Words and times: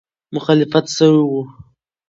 مخالفت 0.35 0.85
سوی 0.97 1.19
وو. 1.31 1.41